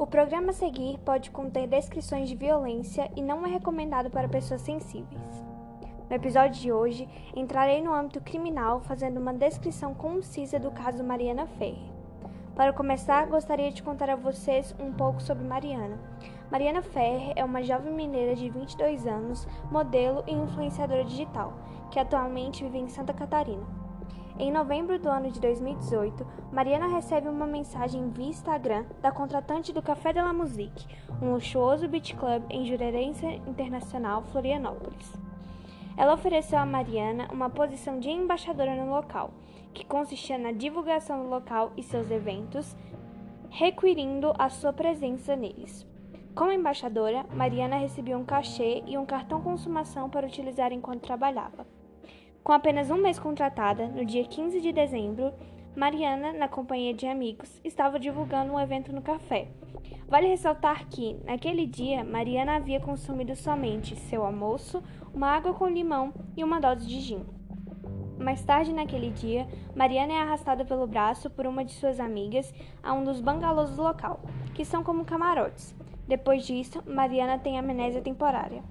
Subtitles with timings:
[0.00, 4.62] O programa a seguir pode conter descrições de violência e não é recomendado para pessoas
[4.62, 5.44] sensíveis.
[6.08, 7.06] No episódio de hoje,
[7.36, 11.92] entrarei no âmbito criminal fazendo uma descrição concisa do caso Mariana Ferre.
[12.56, 15.98] Para começar, gostaria de contar a vocês um pouco sobre Mariana.
[16.50, 21.52] Mariana Ferre é uma jovem mineira de 22 anos, modelo e influenciadora digital,
[21.90, 23.79] que atualmente vive em Santa Catarina.
[24.40, 29.82] Em novembro do ano de 2018, Mariana recebe uma mensagem via Instagram da contratante do
[29.82, 30.86] Café de la Musique,
[31.20, 35.12] um luxuoso beach club em Jurerência Internacional, Florianópolis.
[35.94, 39.30] Ela ofereceu a Mariana uma posição de embaixadora no local,
[39.74, 42.74] que consistia na divulgação do local e seus eventos,
[43.50, 45.86] requerindo a sua presença neles.
[46.34, 51.66] Como embaixadora, Mariana recebia um cachê e um cartão consumação para utilizar enquanto trabalhava.
[52.42, 55.32] Com apenas um mês contratada, no dia 15 de dezembro,
[55.76, 59.48] Mariana, na companhia de amigos, estava divulgando um evento no café.
[60.08, 66.14] Vale ressaltar que, naquele dia, Mariana havia consumido somente seu almoço, uma água com limão
[66.34, 67.24] e uma dose de gin.
[68.18, 72.94] Mais tarde naquele dia, Mariana é arrastada pelo braço por uma de suas amigas a
[72.94, 74.20] um dos bangalôs do local,
[74.54, 75.74] que são como camarotes.
[76.08, 78.64] Depois disso, Mariana tem amnésia temporária.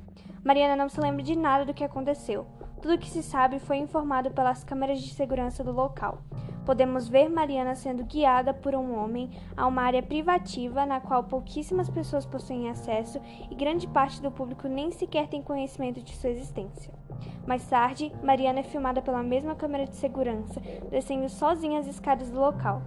[0.43, 2.45] Mariana não se lembra de nada do que aconteceu,
[2.79, 6.19] tudo o que se sabe foi informado pelas câmeras de segurança do local.
[6.65, 11.89] Podemos ver Mariana sendo guiada por um homem a uma área privativa na qual pouquíssimas
[11.89, 16.93] pessoas possuem acesso e grande parte do público nem sequer tem conhecimento de sua existência.
[17.45, 22.39] Mais tarde, Mariana é filmada pela mesma câmera de segurança, descendo sozinha as escadas do
[22.39, 22.81] local.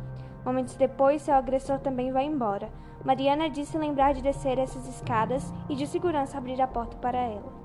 [0.45, 2.71] Momentos depois, seu agressor também vai embora.
[3.05, 7.62] Mariana disse lembrar de descer essas escadas e de segurança abrir a porta para ela.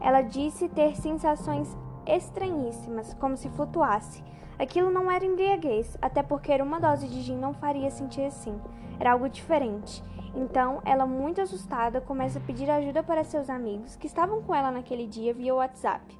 [0.00, 4.24] Ela disse ter sensações estranhíssimas, como se flutuasse.
[4.58, 8.58] Aquilo não era embriaguez, até porque uma dose de gin não faria sentir assim.
[8.98, 10.02] Era algo diferente.
[10.34, 14.70] Então, ela, muito assustada, começa a pedir ajuda para seus amigos que estavam com ela
[14.70, 16.18] naquele dia via WhatsApp.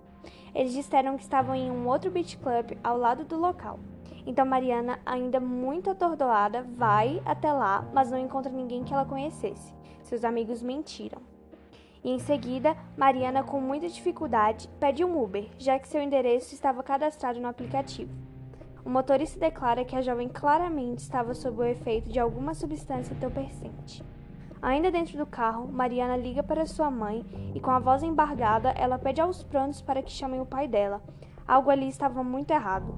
[0.54, 3.78] Eles disseram que estavam em um outro beach club ao lado do local.
[4.26, 9.72] Então Mariana, ainda muito atordoada, vai até lá, mas não encontra ninguém que ela conhecesse.
[10.02, 11.29] Seus amigos mentiram
[12.02, 16.82] e em seguida, Mariana, com muita dificuldade, pede um Uber, já que seu endereço estava
[16.82, 18.12] cadastrado no aplicativo.
[18.84, 24.02] O motorista declara que a jovem claramente estava sob o efeito de alguma substância entorpecente.
[24.62, 27.24] Ainda dentro do carro, Mariana liga para sua mãe
[27.54, 31.02] e, com a voz embargada, ela pede aos prantos para que chamem o pai dela.
[31.46, 32.94] Algo ali estava muito errado.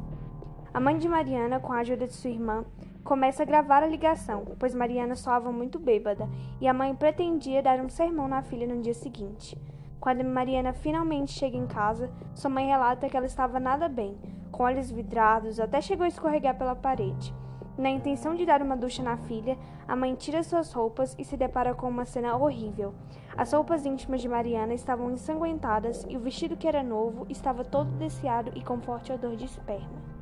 [0.75, 2.65] A mãe de Mariana, com a ajuda de sua irmã,
[3.05, 6.29] começa a gravar a ligação, pois Mariana soava muito bêbada
[6.61, 9.59] e a mãe pretendia dar um sermão na filha no dia seguinte.
[10.01, 14.17] Quando Mariana finalmente chega em casa, sua mãe relata que ela estava nada bem,
[14.51, 17.35] com olhos vidrados, até chegou a escorregar pela parede.
[17.79, 19.57] Na intenção de dar uma ducha na filha,
[19.89, 22.95] a mãe tira suas roupas e se depara com uma cena horrível.
[23.37, 27.91] As roupas íntimas de Mariana estavam ensanguentadas e o vestido que era novo estava todo
[27.93, 30.22] desfiado e com forte odor de esperma.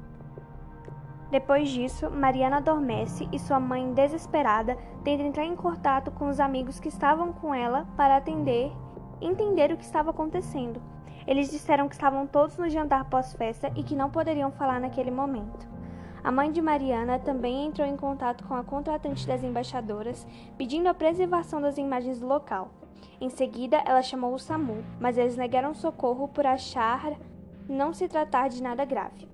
[1.31, 6.81] Depois disso, Mariana adormece e sua mãe, desesperada, tenta entrar em contato com os amigos
[6.81, 8.73] que estavam com ela para atender
[9.21, 10.81] entender o que estava acontecendo.
[11.27, 15.69] Eles disseram que estavam todos no jantar pós-festa e que não poderiam falar naquele momento.
[16.23, 20.27] A mãe de Mariana também entrou em contato com a contratante das embaixadoras,
[20.57, 22.71] pedindo a preservação das imagens do local.
[23.21, 27.13] Em seguida, ela chamou o SAMU, mas eles negaram socorro por achar
[27.69, 29.30] não se tratar de nada grave.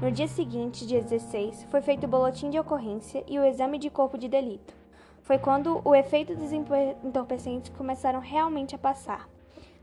[0.00, 3.88] No dia seguinte, dia 16, foi feito o boletim de ocorrência e o exame de
[3.88, 4.74] corpo de delito.
[5.22, 9.26] Foi quando o efeito dos entorpecentes começaram realmente a passar.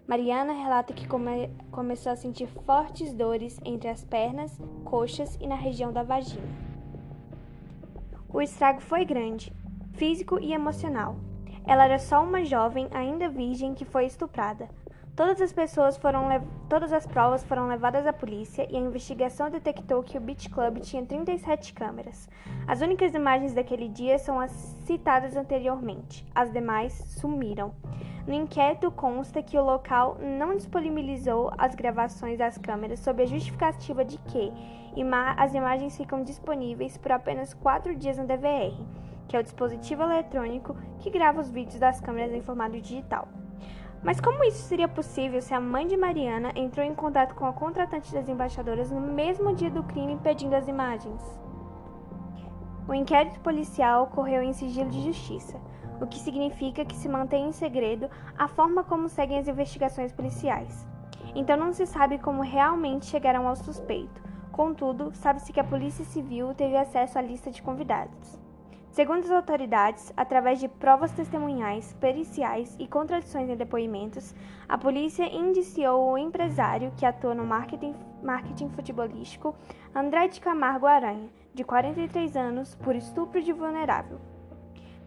[0.08, 5.56] Mariana relata que come começou a sentir fortes dores entre as pernas, coxas e na
[5.56, 6.48] região da vagina.
[8.32, 9.52] O estrago foi grande,
[9.94, 11.16] físico e emocional.
[11.66, 14.70] Ela era só uma jovem, ainda virgem, que foi estuprada.
[15.16, 16.28] Todas as pessoas foram
[16.68, 20.80] todas as provas foram levadas à polícia e a investigação detectou que o Beach Club
[20.80, 22.28] tinha 37 câmeras.
[22.68, 24.52] As únicas imagens daquele dia são as
[24.88, 26.26] citadas anteriormente.
[26.34, 27.76] As demais sumiram.
[28.26, 34.04] No inquérito consta que o local não disponibilizou as gravações das câmeras sob a justificativa
[34.04, 34.52] de que
[35.38, 38.76] as imagens ficam disponíveis por apenas quatro dias no DVR,
[39.28, 43.28] que é o dispositivo eletrônico que grava os vídeos das câmeras em formato digital.
[44.04, 47.54] Mas como isso seria possível se a mãe de Mariana entrou em contato com a
[47.54, 51.22] contratante das embaixadoras no mesmo dia do crime pedindo as imagens?
[52.86, 55.58] O inquérito policial ocorreu em sigilo de justiça,
[56.02, 60.86] o que significa que se mantém em segredo a forma como seguem as investigações policiais.
[61.34, 64.22] Então não se sabe como realmente chegaram ao suspeito.
[64.52, 68.43] Contudo, sabe-se que a Polícia Civil teve acesso à lista de convidados.
[68.94, 74.36] Segundo as autoridades, através de provas testemunhais, periciais e contradições em depoimentos,
[74.70, 79.56] a polícia indiciou o empresário que atua no marketing, marketing futebolístico
[79.96, 84.22] André de Camargo Aranha, de 43 anos, por estupro de vulnerável.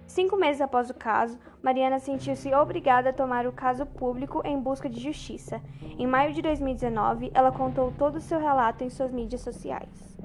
[0.04, 4.88] Cinco meses após o caso, Mariana sentiu-se obrigada a tomar o caso público em busca
[4.88, 5.62] de justiça.
[5.96, 10.16] Em maio de 2019, ela contou todo o seu relato em suas mídias sociais.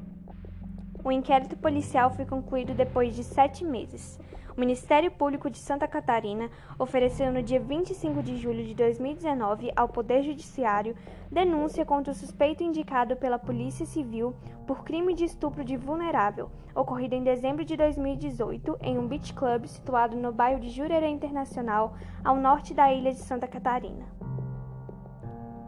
[1.03, 4.19] O inquérito policial foi concluído depois de sete meses.
[4.55, 9.89] O Ministério Público de Santa Catarina ofereceu no dia 25 de julho de 2019 ao
[9.89, 10.95] Poder Judiciário
[11.31, 14.35] denúncia contra o suspeito indicado pela Polícia Civil
[14.67, 19.65] por crime de estupro de vulnerável, ocorrido em dezembro de 2018 em um beach club
[19.65, 24.05] situado no bairro de Jurerê Internacional, ao norte da ilha de Santa Catarina.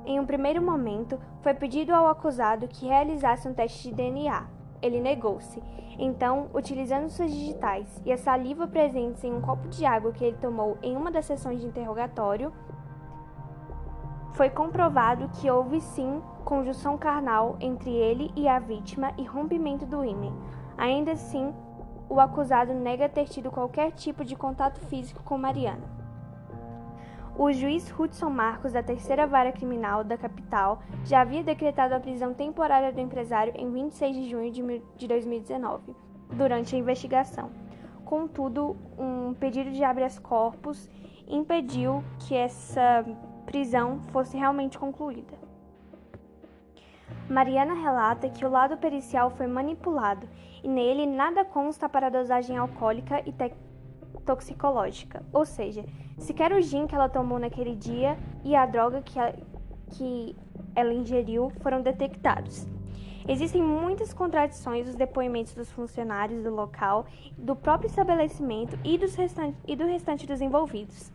[0.06, 4.53] Em um primeiro momento, foi pedido ao acusado que realizasse um teste de DNA
[4.84, 5.64] ele negou-se.
[5.98, 10.38] Então, utilizando suas digitais e a saliva presentes em um copo de água que ele
[10.38, 12.52] tomou em uma das sessões de interrogatório,
[14.34, 20.04] foi comprovado que houve sim conjunção carnal entre ele e a vítima e rompimento do
[20.04, 20.34] ímã.
[20.78, 21.54] Ainda assim,
[22.10, 26.03] o acusado nega ter tido qualquer tipo de contato físico com Mariana.
[27.36, 32.32] O juiz Hudson Marcos, da terceira vara criminal da capital, já havia decretado a prisão
[32.32, 34.52] temporária do empresário em 26 de junho
[34.96, 35.96] de 2019,
[36.32, 37.50] durante a investigação.
[38.06, 40.88] Contudo, um pedido de habeas corpus
[41.28, 43.04] impediu que essa
[43.48, 45.34] prisão fosse realmente concluída.
[47.28, 50.28] Mariana relata que o lado pericial foi manipulado
[50.64, 53.34] e nele nada consta para a dosagem alcoólica e
[54.24, 55.86] toxicológica, ou seja,
[56.18, 59.36] sequer o gin que ela tomou naquele dia e a droga que ela,
[59.92, 60.36] que
[60.76, 62.68] ela ingeriu foram detectados.
[63.28, 67.06] Existem muitas contradições nos depoimentos dos funcionários do local,
[67.38, 71.12] do próprio estabelecimento e, restante, e do restante dos envolvidos.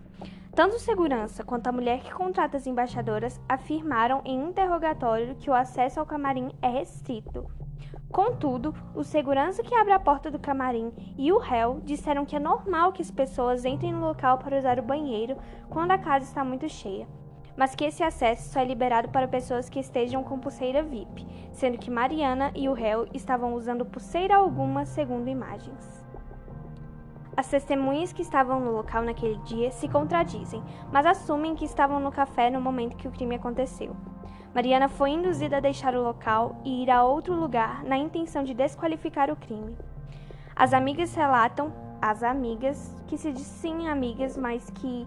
[0.54, 5.54] Tanto o segurança quanto a mulher que contrata as embaixadoras afirmaram em interrogatório que o
[5.54, 7.46] acesso ao camarim é restrito.
[8.10, 12.40] Contudo, o segurança que abre a porta do camarim e o réu disseram que é
[12.40, 15.36] normal que as pessoas entrem no local para usar o banheiro
[15.69, 17.06] quando a casa está muito cheia,
[17.56, 21.76] mas que esse acesso só é liberado para pessoas que estejam com pulseira VIP, sendo
[21.76, 26.06] que Mariana e o réu estavam usando pulseira alguma, segundo imagens.
[27.36, 32.10] As testemunhas que estavam no local naquele dia se contradizem, mas assumem que estavam no
[32.10, 33.94] café no momento que o crime aconteceu.
[34.55, 38.55] Mariana foi induzida a deixar o local e ir a outro lugar na intenção de
[38.55, 39.77] desqualificar o crime.
[40.56, 45.06] As amigas relatam, as amigas, que se dizem amigas, mas que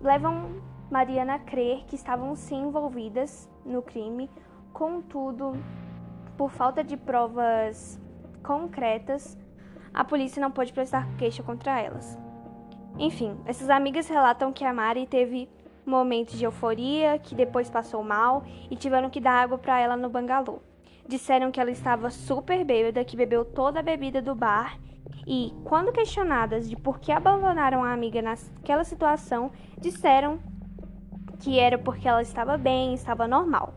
[0.00, 0.60] levam
[0.90, 4.30] Mariana a crer que estavam sim envolvidas no crime,
[4.72, 5.52] contudo,
[6.36, 8.00] por falta de provas
[8.42, 9.36] concretas,
[9.92, 12.18] a polícia não pôde prestar queixa contra elas.
[12.98, 15.48] Enfim, essas amigas relatam que a Mari teve
[15.86, 20.10] momentos de euforia, que depois passou mal e tiveram que dar água para ela no
[20.10, 20.60] bangalô.
[21.08, 24.78] Disseram que ela estava super bêbada, que bebeu toda a bebida do bar
[25.26, 30.40] e, quando questionadas de por que abandonaram a amiga naquela situação, disseram
[31.38, 33.74] que era porque ela estava bem, estava normal.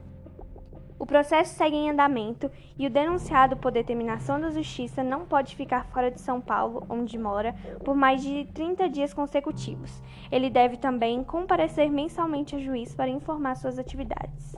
[1.00, 5.86] O processo segue em andamento e o denunciado por determinação da Justiça não pode ficar
[5.86, 10.04] fora de São Paulo, onde mora, por mais de 30 dias consecutivos.
[10.30, 14.58] Ele deve também comparecer mensalmente a juiz para informar suas atividades.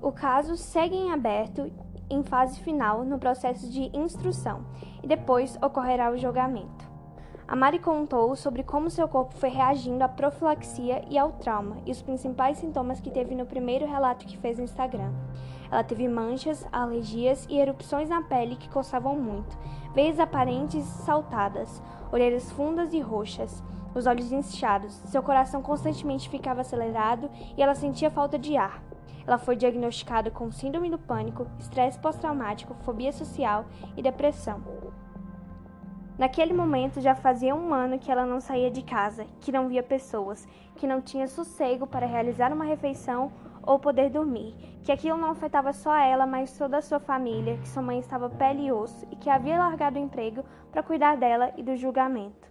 [0.00, 1.68] O caso segue em aberto
[2.08, 4.64] em fase final no processo de instrução
[5.02, 6.95] e depois ocorrerá o julgamento.
[7.48, 11.92] A Mari contou sobre como seu corpo foi reagindo à profilaxia e ao trauma e
[11.92, 15.12] os principais sintomas que teve no primeiro relato que fez no Instagram.
[15.70, 19.56] Ela teve manchas, alergias e erupções na pele que coçavam muito,
[19.94, 23.62] veias aparentes saltadas, orelhas fundas e roxas,
[23.94, 28.82] os olhos inchados, seu coração constantemente ficava acelerado e ela sentia falta de ar.
[29.24, 34.60] Ela foi diagnosticada com síndrome do pânico, estresse pós-traumático, fobia social e depressão.
[36.18, 39.82] Naquele momento já fazia um ano que ela não saía de casa, que não via
[39.82, 43.30] pessoas, que não tinha sossego para realizar uma refeição
[43.62, 47.68] ou poder dormir, que aquilo não afetava só ela, mas toda a sua família, que
[47.68, 50.42] sua mãe estava pele e osso e que havia largado o emprego
[50.72, 52.48] para cuidar dela e do julgamento.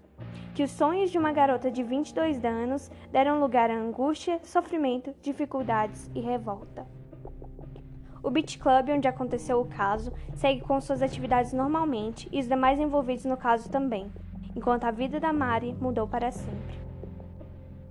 [0.53, 6.09] Que os sonhos de uma garota de 22 anos deram lugar a angústia, sofrimento, dificuldades
[6.13, 6.85] e revolta.
[8.25, 12.79] O Beach Club, onde aconteceu o caso, segue com suas atividades normalmente e os demais
[12.79, 14.11] envolvidos no caso também,
[14.55, 16.75] enquanto a vida da Mari mudou para sempre.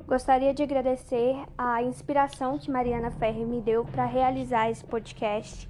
[0.09, 5.69] Gostaria de agradecer a inspiração que Mariana Ferri me deu para realizar esse podcast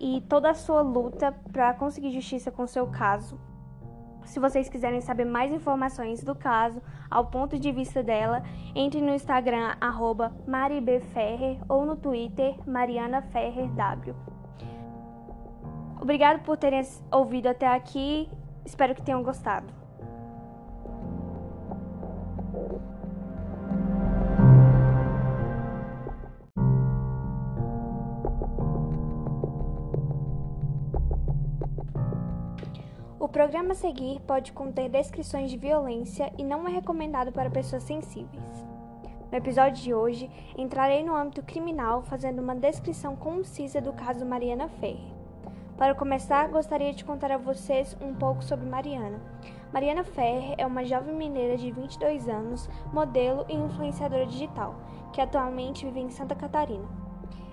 [0.00, 3.38] e toda a sua luta para conseguir justiça com seu caso.
[4.24, 8.42] Se vocês quiserem saber mais informações do caso, ao ponto de vista dela,
[8.74, 9.74] entre no Instagram
[10.46, 14.14] maribferrer ou no Twitter marianaferrerw.
[16.00, 18.28] Obrigado por terem ouvido até aqui.
[18.64, 19.81] Espero que tenham gostado.
[33.32, 38.66] Programa a seguir pode conter descrições de violência e não é recomendado para pessoas sensíveis.
[39.30, 44.68] No episódio de hoje, entrarei no âmbito criminal fazendo uma descrição concisa do caso Mariana
[44.68, 45.10] Ferre.
[45.78, 49.18] Para começar, gostaria de contar a vocês um pouco sobre Mariana.
[49.72, 54.74] Mariana Ferre é uma jovem mineira de 22 anos, modelo e influenciadora digital,
[55.10, 57.01] que atualmente vive em Santa Catarina.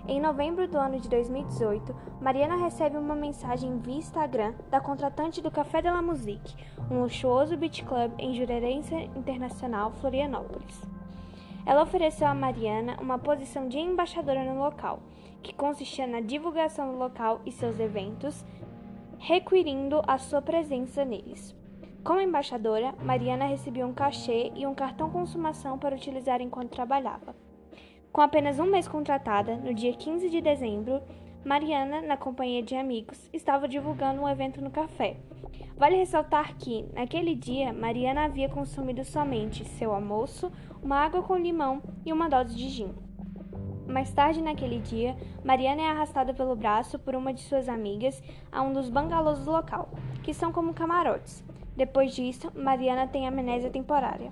[0.09, 5.51] Em novembro do ano de 2018, Mariana recebe uma mensagem via Instagram da contratante do
[5.51, 6.55] Café de la Musique,
[6.89, 10.81] um luxuoso beach club em Jurerência Internacional, Florianópolis.
[11.63, 14.99] Ela ofereceu a Mariana uma posição de embaixadora no local,
[15.43, 18.43] que consistia na divulgação do local e seus eventos,
[19.19, 21.55] requerindo a sua presença neles.
[22.03, 27.35] Como embaixadora, Mariana recebia um cachê e um cartão consumação para utilizar enquanto trabalhava.
[28.11, 30.99] Com apenas um mês contratada, no dia 15 de dezembro,
[31.45, 35.17] Mariana, na companhia de amigos, estava divulgando um evento no café.
[35.77, 40.51] Vale ressaltar que, naquele dia, Mariana havia consumido somente seu almoço,
[40.81, 42.93] uma água com limão e uma dose de gin.
[43.87, 48.63] Mais tarde naquele dia, Mariana é arrastada pelo braço por uma de suas amigas a
[48.63, 49.89] um dos bangalôs do local,
[50.23, 51.43] que são como camarotes.
[51.77, 54.31] Depois disso, Mariana tem amnésia temporária.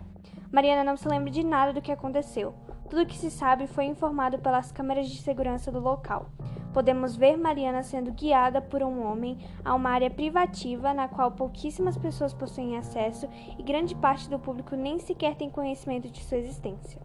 [0.51, 2.53] Mariana não se lembra de nada do que aconteceu,
[2.89, 6.27] tudo o que se sabe foi informado pelas câmeras de segurança do local.
[6.73, 11.97] Podemos ver Mariana sendo guiada por um homem a uma área privativa na qual pouquíssimas
[11.97, 13.27] pessoas possuem acesso
[13.57, 17.01] e grande parte do público nem sequer tem conhecimento de sua existência.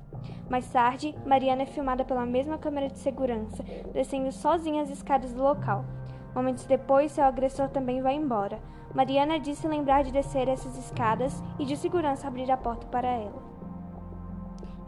[0.49, 5.43] Mais tarde, Mariana é filmada pela mesma câmera de segurança, descendo sozinha as escadas do
[5.43, 5.85] local.
[6.35, 8.61] Momentos depois, seu agressor também vai embora.
[8.95, 13.52] Mariana disse lembrar de descer essas escadas e de segurança abrir a porta para ela.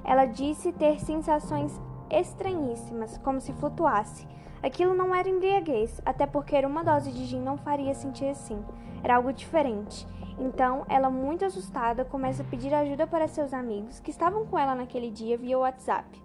[0.04, 1.80] Ela disse ter sensações
[2.10, 4.26] estranhíssimas, como se flutuasse.
[4.62, 8.62] Aquilo não era embriaguez, até porque uma dose de gin não faria sentir assim.
[9.02, 10.06] Era algo diferente.
[10.38, 14.74] Então, ela, muito assustada, começa a pedir ajuda para seus amigos que estavam com ela
[14.74, 16.22] naquele dia via WhatsApp.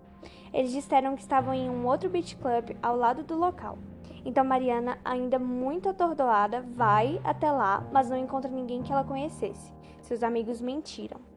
[0.54, 3.78] Eles disseram que estavam em um outro beach club ao lado do local.
[4.26, 9.72] Então Mariana, ainda muito atordoada, vai até lá, mas não encontra ninguém que ela conhecesse.
[10.02, 11.29] Seus amigos mentiram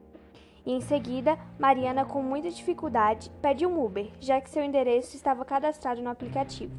[0.64, 5.44] e em seguida, Mariana, com muita dificuldade, pede um Uber, já que seu endereço estava
[5.44, 6.72] cadastrado no aplicativo.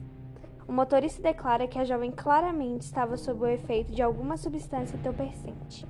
[0.67, 5.85] O motorista declara que a jovem claramente estava sob o efeito de alguma substância entorpecente.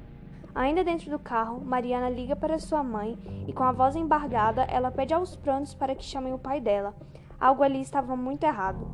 [0.56, 4.92] Ainda dentro do carro, Mariana liga para sua mãe e, com a voz embargada, ela
[4.92, 6.96] pede aos prantos para que chamem o pai dela.
[7.40, 8.88] Algo ali estava muito errado.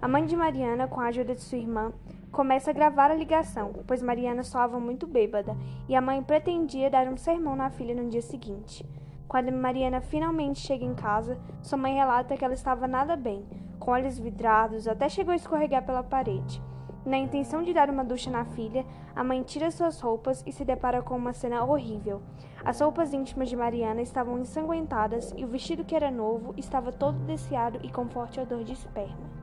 [0.00, 1.92] A mãe de Mariana, com a ajuda de sua irmã,
[2.30, 5.56] começa a gravar a ligação, pois Mariana soava muito bêbada
[5.88, 8.86] e a mãe pretendia dar um sermão na filha no dia seguinte.
[9.26, 13.44] Quando Mariana finalmente chega em casa, sua mãe relata que ela estava nada bem,
[13.78, 16.62] com olhos vidrados, até chegou a escorregar pela parede.
[17.04, 18.84] Na intenção de dar uma ducha na filha,
[19.16, 22.20] a mãe tira suas roupas e se depara com uma cena horrível.
[22.62, 27.24] As roupas íntimas de Mariana estavam ensanguentadas e o vestido que era novo estava todo
[27.24, 29.39] desfiado e com forte odor de esperma.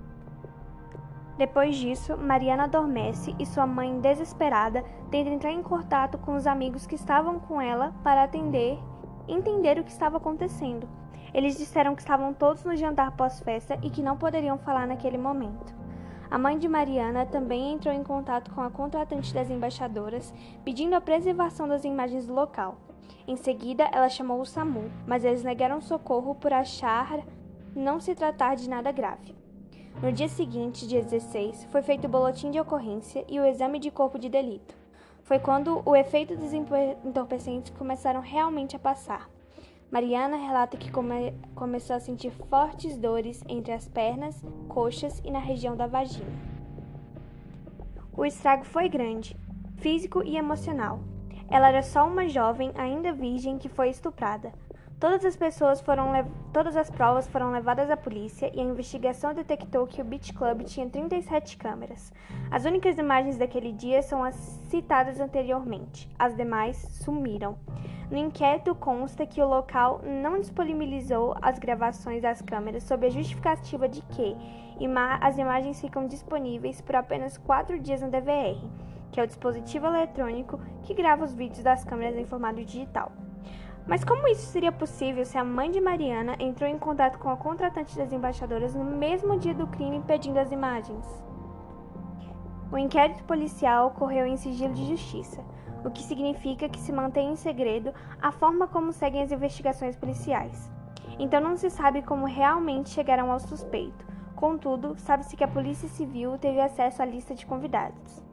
[1.38, 6.88] Depois disso, Mariana adormece e sua mãe, desesperada, tenta entrar em contato com os amigos
[6.88, 8.80] que estavam com ela para atender
[9.28, 10.88] entender o que estava acontecendo.
[11.34, 15.76] Eles disseram que estavam todos no jantar pós-festa e que não poderiam falar naquele momento.
[16.30, 21.02] A mãe de Mariana também entrou em contato com a contratante das embaixadoras, pedindo a
[21.02, 22.78] preservação das imagens do local.
[23.28, 27.20] Em seguida, ela chamou o SAMU, mas eles negaram socorro por achar
[27.76, 29.37] não se tratar de nada grave.
[30.00, 33.90] No dia seguinte, dia 16, foi feito o boletim de ocorrência e o exame de
[33.90, 34.76] corpo de delito.
[35.24, 39.28] Foi quando o efeito dos entorpecentes começaram realmente a passar.
[39.90, 45.40] Mariana relata que come começou a sentir fortes dores entre as pernas, coxas e na
[45.40, 46.30] região da vagina.
[48.16, 49.36] O estrago foi grande,
[49.78, 51.00] físico e emocional.
[51.50, 54.54] Ela era só uma jovem, ainda virgem, que foi estuprada.
[55.00, 56.12] Todas as pessoas foram
[56.52, 60.64] todas as provas foram levadas à polícia e a investigação detectou que o Beach Club
[60.64, 62.12] tinha 37 câmeras.
[62.50, 64.34] As únicas imagens daquele dia são as
[64.70, 66.10] citadas anteriormente.
[66.18, 67.60] As demais sumiram.
[68.10, 73.88] No inquérito consta que o local não disponibilizou as gravações das câmeras sob a justificativa
[73.88, 74.36] de que
[75.22, 78.58] as imagens ficam disponíveis por apenas quatro dias no DVR
[79.12, 83.12] que é o dispositivo eletrônico que grava os vídeos das câmeras em formato digital.
[83.88, 87.38] Mas como isso seria possível se a mãe de Mariana entrou em contato com a
[87.38, 91.06] contratante das embaixadoras no mesmo dia do crime pedindo as imagens?
[92.70, 95.42] O inquérito policial ocorreu em sigilo de justiça,
[95.86, 100.70] o que significa que se mantém em segredo a forma como seguem as investigações policiais.
[101.18, 104.06] Então não se sabe como realmente chegaram ao suspeito.
[104.36, 108.27] Contudo, sabe-se que a Polícia Civil teve acesso à lista de convidados.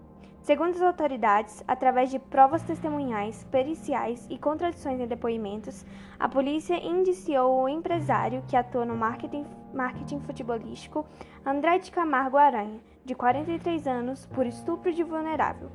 [0.45, 5.87] Segundo as autoridades, através de provas testemunhais, periciais e contradições em depoimentos,
[6.21, 11.07] a polícia indiciou o empresário que atua no marketing, marketing futebolístico
[11.47, 15.71] Andrade Camargo Aranha, de 43 anos, por estupro de vulnerável.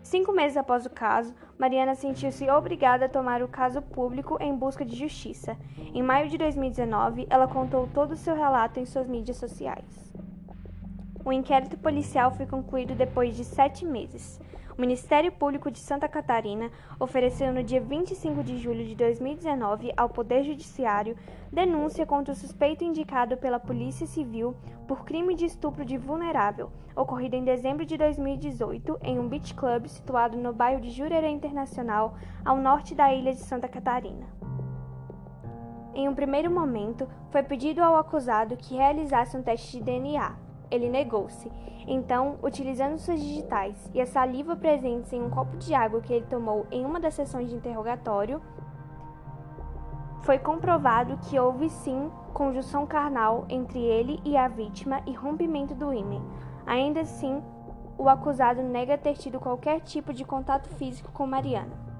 [0.00, 4.84] Cinco meses após o caso, Mariana sentiu-se obrigada a tomar o caso público em busca
[4.84, 5.56] de justiça.
[5.92, 10.11] Em maio de 2019, ela contou todo o seu relato em suas mídias sociais.
[11.24, 14.40] O inquérito policial foi concluído depois de sete meses.
[14.76, 20.08] O Ministério Público de Santa Catarina ofereceu no dia 25 de julho de 2019 ao
[20.08, 21.16] Poder Judiciário
[21.52, 24.56] denúncia contra o suspeito indicado pela Polícia Civil
[24.88, 29.86] por crime de estupro de vulnerável, ocorrido em dezembro de 2018 em um beach club
[29.86, 34.26] situado no bairro de Jurerê Internacional, ao norte da ilha de Santa Catarina.
[35.94, 40.88] Em um primeiro momento, foi pedido ao acusado que realizasse um teste de DNA ele
[40.88, 41.50] negou-se.
[41.86, 46.26] Então, utilizando suas digitais e a saliva presentes em um copo de água que ele
[46.26, 48.40] tomou em uma das sessões de interrogatório,
[50.22, 55.92] foi comprovado que houve sim conjunção carnal entre ele e a vítima e rompimento do
[55.92, 56.22] ímã.
[56.64, 57.42] Ainda assim,
[57.98, 61.91] o acusado nega ter tido qualquer tipo de contato físico com Mariana.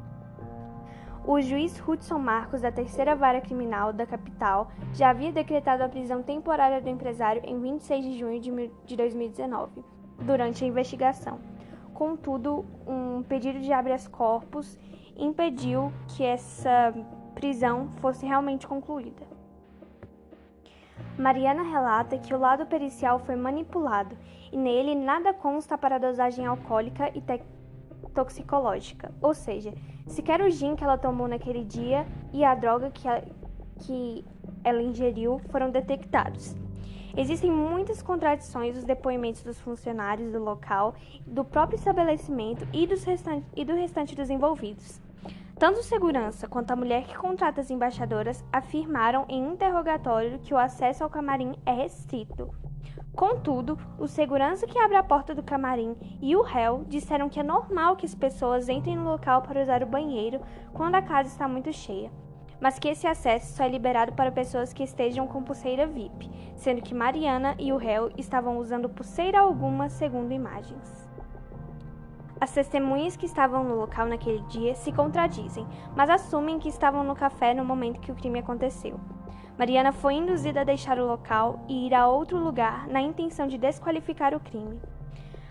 [1.25, 6.21] O juiz Hudson Marcos, da terceira vara criminal da capital, já havia decretado a prisão
[6.21, 8.41] temporária do empresário em 26 de junho
[8.85, 9.85] de 2019,
[10.19, 11.39] durante a investigação.
[11.95, 14.77] Contudo, um pedido de habeas corpus
[15.17, 16.93] impediu que essa
[17.37, 19.23] prisão fosse realmente concluída.
[21.17, 24.17] Mariana relata que o lado pericial foi manipulado
[24.51, 27.21] e nele nada consta para a dosagem alcoólica e
[28.13, 29.75] toxicológica, ou seja,
[30.07, 33.25] sequer o gin que ela tomou naquele dia e a droga que ela,
[33.81, 34.25] que
[34.63, 36.55] ela ingeriu foram detectados.
[37.17, 40.95] Existem muitas contradições nos depoimentos dos funcionários do local,
[41.27, 44.99] do próprio estabelecimento e, restante, e do restante dos envolvidos.
[45.59, 50.59] Tanto o segurança quanto a mulher que contrata as embaixadoras afirmaram em interrogatório que o
[50.59, 52.51] acesso ao camarim é restrito.
[53.15, 57.43] Contudo, o segurança que abre a porta do camarim e o réu disseram que é
[57.43, 60.41] normal que as pessoas entrem no local para usar o banheiro
[60.73, 62.11] quando a casa está muito cheia,
[62.59, 66.81] mas que esse acesso só é liberado para pessoas que estejam com pulseira VIP, sendo
[66.81, 71.09] que Mariana e o réu estavam usando pulseira alguma, segundo imagens.
[72.41, 77.15] As testemunhas que estavam no local naquele dia se contradizem, mas assumem que estavam no
[77.15, 78.99] café no momento que o crime aconteceu.
[79.59, 83.59] Mariana foi induzida a deixar o local e ir a outro lugar na intenção de
[83.59, 84.81] desqualificar o crime.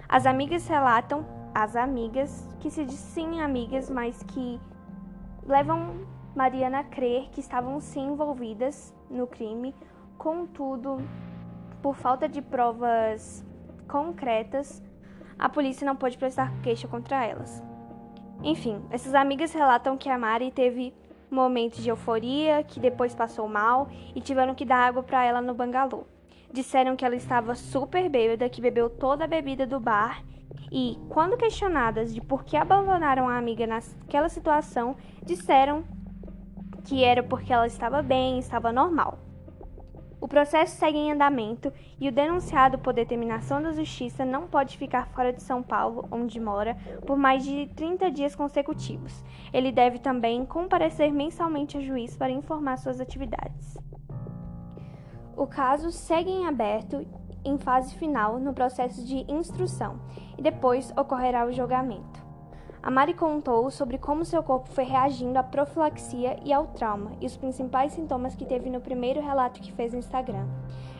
[0.09, 4.59] As amigas relatam, as amigas, que se dizem amigas, mas que
[5.45, 9.75] levam Mariana a crer que estavam sim envolvidas no crime,
[10.17, 10.97] contudo,
[11.81, 13.45] por falta de provas
[13.87, 14.81] concretas,
[15.37, 17.63] a polícia não pôde prestar queixa contra elas.
[18.43, 20.93] Enfim, essas amigas relatam que a Mari teve
[21.31, 25.53] momentos de euforia, que depois passou mal e tiveram que dar água para ela no
[25.53, 26.05] bangalô.
[26.51, 30.21] Disseram que ela estava super bêbada, que bebeu toda a bebida do bar
[30.71, 35.83] e, quando questionadas de por que abandonaram a amiga naquela situação, disseram
[36.83, 39.30] que era porque ela estava bem, estava normal.
[40.21, 45.07] O processo segue em andamento e o denunciado por determinação da Justiça não pode ficar
[45.07, 49.11] fora de São Paulo, onde mora, por mais de 30 dias consecutivos.
[49.51, 53.75] Ele deve também comparecer mensalmente a juiz para informar suas atividades.
[55.35, 57.03] O caso segue em aberto
[57.43, 59.99] em fase final no processo de instrução
[60.37, 62.30] e depois ocorrerá o julgamento.
[62.83, 67.27] A Mari contou sobre como seu corpo foi reagindo à profilaxia e ao trauma e
[67.27, 70.47] os principais sintomas que teve no primeiro relato que fez no Instagram.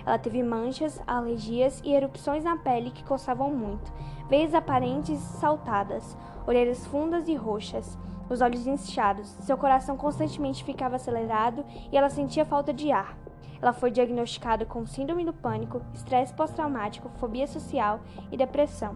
[0.06, 3.92] Ela teve manchas, alergias e erupções na pele que coçavam muito,
[4.30, 6.16] veias aparentes saltadas,
[6.46, 7.98] orelhas fundas e roxas,
[8.30, 13.18] os olhos inchados, seu coração constantemente ficava acelerado e ela sentia falta de ar.
[13.60, 18.96] Ela foi diagnosticada com síndrome do pânico, estresse pós-traumático, fobia social e depressão.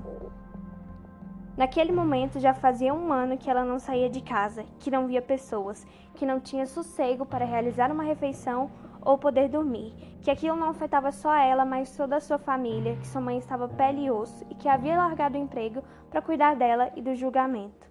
[1.58, 5.22] Naquele momento já fazia um ano que ela não saía de casa, que não via
[5.22, 8.70] pessoas, que não tinha sossego para realizar uma refeição
[9.02, 13.08] ou poder dormir, que aquilo não afetava só ela, mas toda a sua família, que
[13.08, 16.92] sua mãe estava pele e osso e que havia largado o emprego para cuidar dela
[16.94, 17.88] e do julgamento.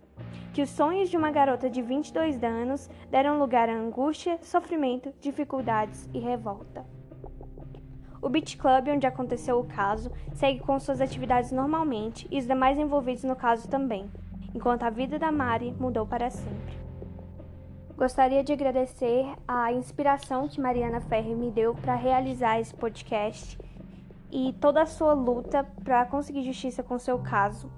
[0.52, 6.08] Que os sonhos de uma garota de 22 anos deram lugar a angústia, sofrimento, dificuldades
[6.12, 6.84] e revolta.
[8.24, 12.78] O Beach Club, onde aconteceu o caso, segue com suas atividades normalmente e os demais
[12.78, 14.10] envolvidos no caso também,
[14.54, 16.74] enquanto a vida da Mari mudou para sempre.
[17.94, 23.58] Gostaria de agradecer a inspiração que Mariana Ferre me deu para realizar esse podcast
[24.32, 27.70] e toda a sua luta para conseguir justiça com seu caso.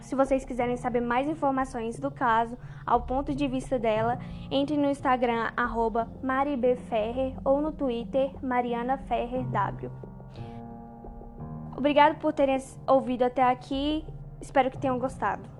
[0.00, 2.56] Se vocês quiserem saber mais informações do caso,
[2.86, 4.18] ao ponto de vista dela,
[4.50, 5.50] entre no Instagram
[6.22, 9.90] maribferrer ou no Twitter marianaferrerw.
[11.76, 14.04] Obrigado por terem ouvido até aqui,
[14.40, 15.57] espero que tenham gostado.